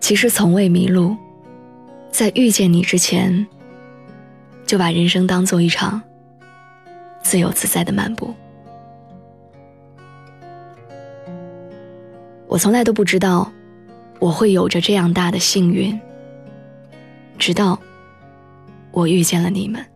[0.00, 1.16] 其实从未迷路，
[2.10, 3.46] 在遇见你之前，
[4.66, 6.02] 就把人生当做一场
[7.22, 8.34] 自由自在的漫步。
[12.46, 13.50] 我从来都不知道
[14.20, 15.98] 我会有着这样大的幸运，
[17.38, 17.80] 直到
[18.90, 19.93] 我遇见了你们。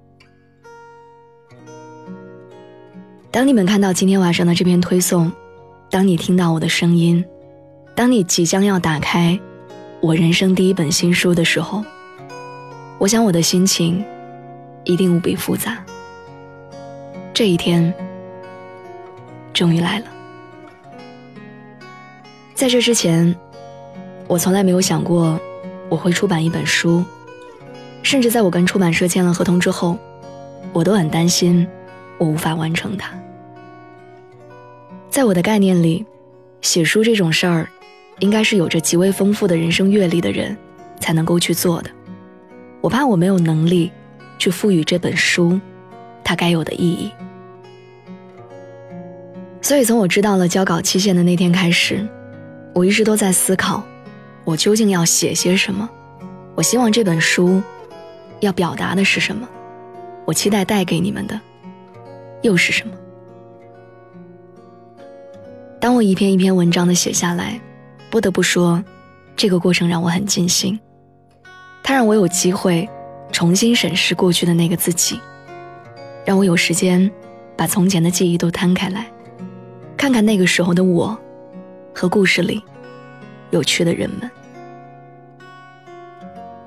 [3.30, 5.30] 当你们看到今天晚上的这篇推送，
[5.91, 7.23] 当你听到我的声音，
[7.95, 9.38] 当你即将要打开。
[10.01, 11.84] 我人生第一本新书的时候，
[12.98, 14.02] 我想我的心情
[14.84, 15.84] 一定无比复杂。
[17.34, 17.92] 这一天
[19.52, 20.06] 终于来了。
[22.54, 23.34] 在这之前，
[24.26, 25.38] 我从来没有想过
[25.88, 27.04] 我会出版一本书，
[28.02, 29.98] 甚至在我跟出版社签了合同之后，
[30.73, 31.66] 我都很担心
[32.18, 33.10] 我无法完成它。
[35.09, 36.04] 在我的概念里，
[36.60, 37.68] 写书这种事儿。
[38.20, 40.56] 应该是有着极为丰富的人生阅历的人，
[40.98, 41.90] 才能够去做的。
[42.80, 43.93] 我怕我没有能力，
[44.38, 45.60] 去赋予这本书，
[46.24, 47.12] 它该有的意义。
[49.62, 52.04] 所以从我知道了交稿期限的那天开始，
[52.74, 53.84] 我一直都在思考，
[54.43, 55.88] 我究竟要写些什么？
[56.56, 57.62] 我希望这本书，
[58.40, 59.48] 要表达的是什么？
[60.24, 61.40] 我期待带给你们的，
[62.42, 62.94] 又是什么？
[65.81, 67.60] 当我一篇一篇文章的写下来。
[68.10, 68.82] 不得不说，
[69.36, 70.81] 这个过程让我很尽兴。
[71.82, 72.88] 它让我有机会
[73.31, 75.20] 重新审视过去的那个自己，
[76.25, 77.10] 让我有时间
[77.54, 79.06] 把从前的记忆都摊开来，
[79.94, 81.14] 看看那个时候的我
[81.94, 82.62] 和故事里
[83.50, 84.31] 有趣的人们。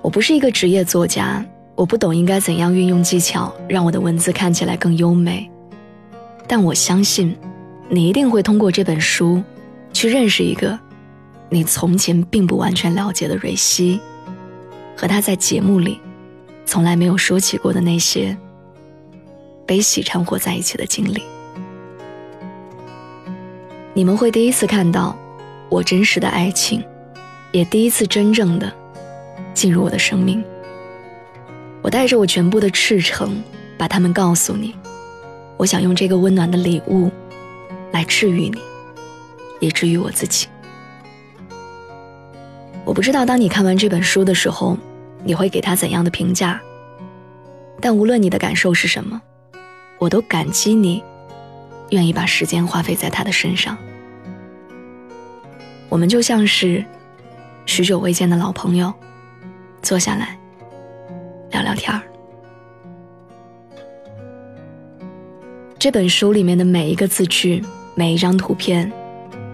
[0.03, 5.49] 我不是一个职业作家，我不懂应该怎样运用技巧让我的文字看起来更优美，
[6.51, 7.33] 但我相信，
[7.87, 9.41] 你一定会通过这本书
[9.93, 10.77] 去认识一个。
[11.47, 14.01] 你从前并不完全了解的瑞希，
[14.97, 15.97] 和他在节目里
[16.65, 18.37] 从来没有说起过的那些
[19.65, 21.23] 悲喜掺和在一起的经历，
[23.93, 25.17] 你们会第一次看到
[25.69, 26.83] 我真实的爱情，
[27.53, 28.69] 也第一次真正的
[29.53, 30.43] 进入我的生命。
[31.81, 33.41] 我带着我全部的赤诚，
[33.77, 34.75] 把他们告诉你。
[35.61, 37.11] 我想用这个温暖的礼物
[37.91, 38.59] 来治愈你，
[39.59, 40.47] 也治愈我自己。
[42.83, 44.75] 我不知道当你看完这本书的时候，
[45.23, 46.59] 你会给他怎样的评价。
[47.79, 49.21] 但无论你的感受是什么，
[49.99, 51.03] 我都感激你，
[51.91, 53.77] 愿意把时间花费在他的身上。
[55.89, 56.83] 我们就像是
[57.67, 58.91] 许久未见的老朋友，
[59.83, 60.35] 坐下来
[61.51, 62.01] 聊聊天儿。
[65.81, 67.59] 这本书里面的每一个字句，
[67.95, 68.91] 每一张图片，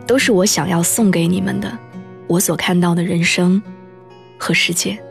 [0.06, 1.80] 都是我想要送给你们的。
[2.28, 3.64] 我所看到的人生
[4.38, 5.02] 和世界，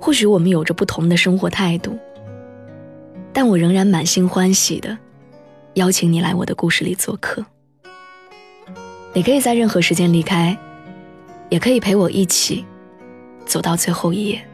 [0.00, 1.96] 或许我们有着不同的生活态度，
[3.32, 4.98] 但我仍然满心欢喜的
[5.74, 7.46] 邀请你来我的故事里做客。
[9.12, 10.58] 你可以在任何时间离开，
[11.50, 12.66] 也可以陪我一起
[13.46, 14.44] 走到最后一页。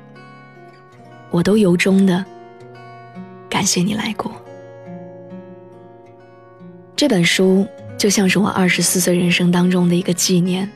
[1.31, 2.23] 我都由衷的
[3.49, 4.31] 感谢你来过。
[6.97, 7.67] 这本书
[7.99, 10.67] 就像是我二十四岁人生当中的一个纪念。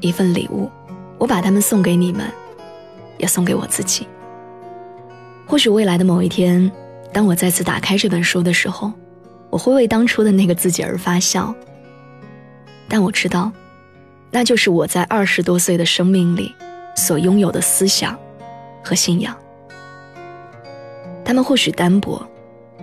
[0.00, 0.70] 一份礼物，
[1.18, 2.26] 我把它们送给你们，
[3.18, 4.08] 也送给我自己。
[5.44, 6.70] 或许未来的某一天，
[7.12, 8.90] 当我再次打开这本书的时候，
[9.50, 11.54] 我会为当初的那个自己而发笑。
[12.88, 13.52] 但我知道，
[14.30, 16.54] 那就是我在二十多岁的生命里
[16.96, 18.18] 所拥有的思想
[18.82, 19.36] 和信仰。
[21.26, 22.26] 他们或许单薄，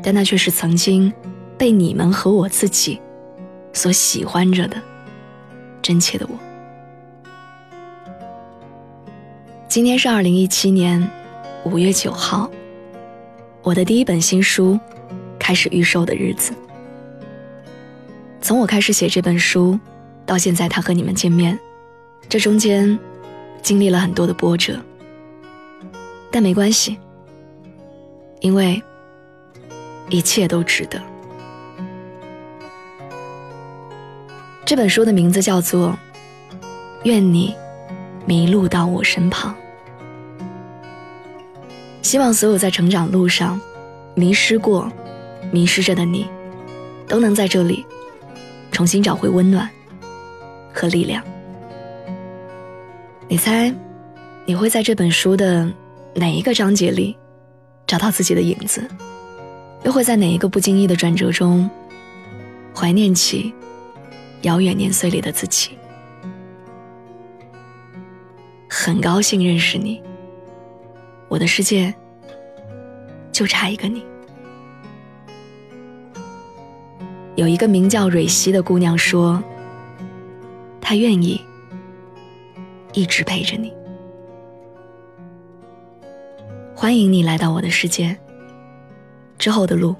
[0.03, 1.11] 但那却是曾经
[1.57, 2.99] 被你们和我自己
[3.73, 4.81] 所喜欢着的
[5.81, 6.37] 真切的我。
[9.67, 11.09] 今天是二零一七年
[11.65, 12.49] 五月九号，
[13.61, 14.79] 我的第一本新书
[15.37, 16.53] 开始预售的日子。
[18.41, 19.77] 从我开始写这本书，
[20.25, 21.59] 到现在他和你们见面，
[22.29, 22.97] 这中间
[23.61, 24.79] 经历了很多的波折，
[26.31, 26.97] 但没关系，
[28.39, 28.81] 因为
[30.09, 31.01] 一切都值得。
[34.65, 35.89] 这本书的名字叫做
[37.03, 37.53] 《愿你
[38.25, 39.55] 迷路到我身旁》。
[42.01, 43.61] 希望所有在成长路上
[44.15, 44.91] 迷失过、
[45.51, 46.25] 迷失着的你，
[47.07, 47.85] 都能在这里
[48.71, 49.69] 重新找回温暖
[50.73, 51.23] 和力量。
[53.27, 53.71] 你猜，
[54.47, 55.71] 你会在这本书的
[56.15, 57.15] 哪一个章节里
[57.85, 58.83] 找到自己的影子？
[59.83, 61.69] 又会在哪一个不经意的转折中，
[62.73, 63.53] 怀念起
[64.45, 65.77] 遥远年岁里的自己。
[68.69, 69.99] 很高兴认识你，
[71.27, 71.93] 我的世界
[73.31, 74.05] 就差一个你。
[77.35, 79.43] 有一个名叫蕊希的姑娘说，
[80.79, 81.41] 她愿意
[82.93, 83.73] 一直陪着你。
[86.75, 88.15] 欢迎你来到我的世界。
[89.39, 89.95] 之后的路，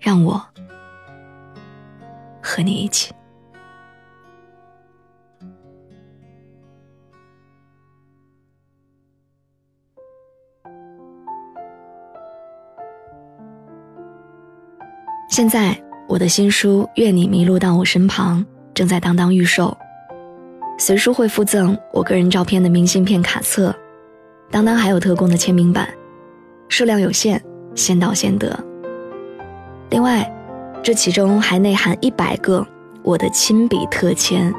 [0.00, 0.42] 让我
[2.48, 3.12] 和你一起。
[15.28, 15.78] 现在，
[16.08, 18.40] 我的新书《愿你迷路到我身旁》
[18.72, 19.76] 正在当当预售，
[20.78, 23.72] 随书会附赠我个人照片的明信片卡册，
[24.50, 25.86] 当当还有特供的签名版，
[26.68, 27.40] 数量有限。
[27.74, 28.58] 先到先得。
[29.90, 30.28] 另外，
[30.82, 32.66] 这其中还内含一百个
[33.02, 34.52] 我的亲笔特签，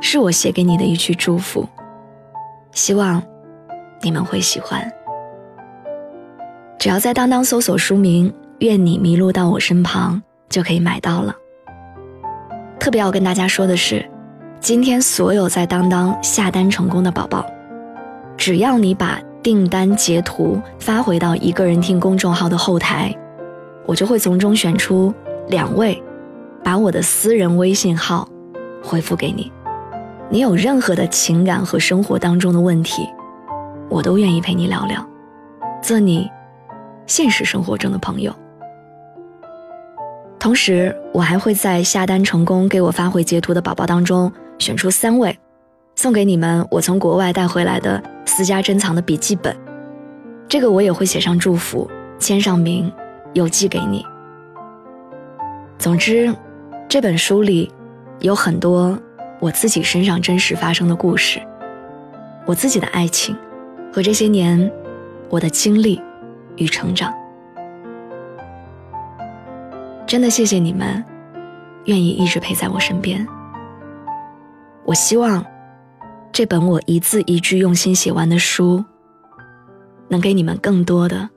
[0.00, 1.66] 是我写给你的一句祝福，
[2.72, 3.22] 希望
[4.02, 4.90] 你们会喜欢。
[6.78, 11.34] 只要在当当搜索书名“愿你迷路到我身旁”，就可以买到了。
[12.78, 14.04] 特别要跟大家说的是，
[14.60, 17.46] 今天所有在当当下单成功的宝宝，
[18.36, 19.20] 只要你把。
[19.44, 23.14] 订单截图发回到一个人听公众号的后台，
[23.84, 25.12] 我就会从中选出
[25.48, 26.02] 两位，
[26.62, 28.28] 把我的私人微信号
[28.82, 29.52] 回复给你。
[30.30, 33.06] 你有任何的情感和生活当中的问题，
[33.90, 35.06] 我都愿意陪你聊聊，
[35.82, 36.30] 做你
[37.06, 38.34] 现实生活中的朋友。
[40.38, 45.38] 同时，我还会在下单成功给我发回截图的宝宝当中选出三位。
[45.96, 49.56] 送给你们我从国外带回来的私家珍藏的笔记本，
[50.48, 51.88] 这个我也会写上祝福，
[52.18, 52.92] 签上名，
[53.34, 54.04] 邮寄给你。
[55.78, 56.34] 总之，
[56.88, 57.70] 这本书里
[58.20, 58.98] 有很多
[59.40, 61.40] 我自己身上真实发生的故事，
[62.46, 63.36] 我自己的爱情
[63.92, 64.70] 和这些年
[65.28, 66.00] 我的经历
[66.56, 67.12] 与成长。
[70.06, 71.04] 真的谢谢你们，
[71.84, 73.26] 愿意一直陪在我身边。
[74.84, 75.44] 我希望。
[76.32, 78.84] 这本我一字一句用心写完的书，
[80.08, 81.30] 能给你们更多的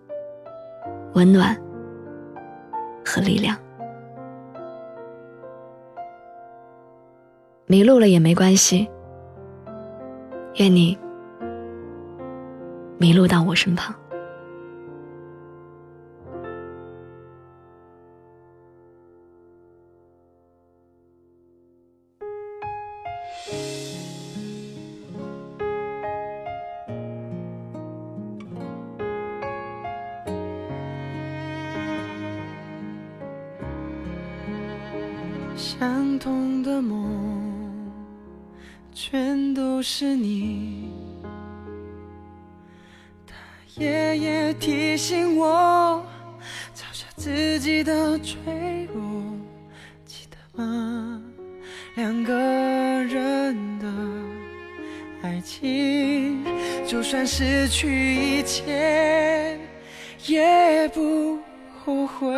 [1.13, 1.56] 温暖
[3.06, 3.56] 和力量。
[7.69, 8.88] 迷路了也没关系，
[10.56, 10.98] 愿你
[12.98, 13.94] 迷路到我身旁。
[35.56, 37.46] 相同的梦，
[38.99, 40.89] 全都是你。
[43.27, 43.35] 他
[43.75, 46.03] 夜夜提醒我，
[46.75, 49.03] 嘲笑自己的脆弱，
[50.03, 51.21] 记得吗？
[51.94, 53.88] 两个人的
[55.21, 56.44] 爱情，
[56.83, 59.59] 就算失去一切，
[60.25, 61.38] 也不
[61.85, 62.33] 后悔。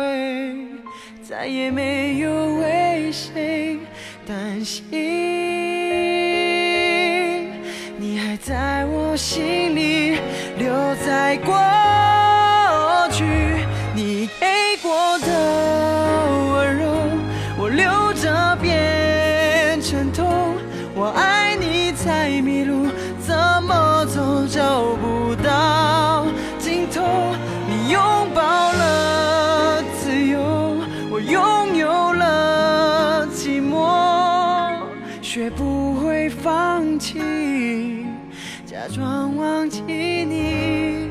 [1.22, 3.78] 再也没有为谁
[4.26, 4.84] 担心，
[9.20, 10.18] 心里
[10.56, 10.72] 留
[11.04, 11.54] 在过
[13.10, 13.22] 去，
[13.94, 14.46] 你给
[14.82, 15.26] 过的
[16.54, 16.90] 温柔，
[17.58, 20.56] 我留着变成痛。
[20.94, 22.86] 我爱你才迷路，
[23.20, 26.24] 怎么走找不到
[26.58, 27.02] 尽头，
[27.68, 28.00] 你拥
[28.34, 30.40] 抱了自由，
[31.10, 31.20] 我。
[31.20, 34.72] 拥有了寂寞，
[35.20, 37.20] 学不会放弃，
[38.90, 41.08] 装忘记你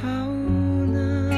[0.00, 0.08] 好
[0.92, 1.30] 难。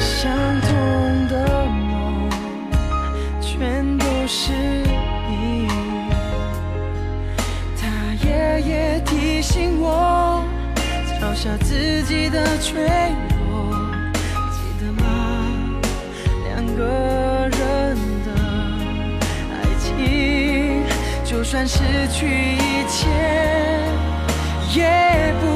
[0.00, 2.28] 相同的梦
[3.40, 4.52] 全都是
[5.28, 5.68] 你。
[7.80, 7.86] 他
[8.26, 10.42] 夜夜提醒我
[11.06, 12.82] 嘲笑自己的脆
[13.30, 13.37] 弱。
[21.38, 21.78] 就算失
[22.08, 23.06] 去一切，
[24.74, 25.46] 也不，